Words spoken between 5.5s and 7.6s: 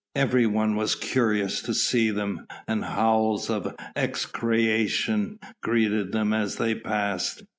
greeted them as they passed.